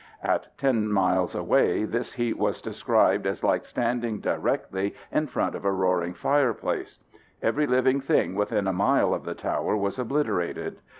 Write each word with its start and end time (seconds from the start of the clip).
At 0.23 0.57
ten 0.57 0.91
miles 0.91 1.35
away, 1.35 1.85
this 1.85 2.13
heat 2.13 2.35
was 2.35 2.59
described 2.63 3.27
as 3.27 3.43
like 3.43 3.63
standing 3.63 4.19
directly 4.19 4.95
in 5.11 5.27
front 5.27 5.53
of 5.53 5.63
a 5.63 5.71
roaring 5.71 6.15
fireplace. 6.15 6.97
Every 7.39 7.67
living 7.67 8.01
thing 8.01 8.33
within 8.33 8.65
a 8.65 8.73
mile 8.73 9.13
of 9.13 9.25
the 9.25 9.35
tower 9.35 9.77
was 9.77 9.99
obliterated. 9.99 10.79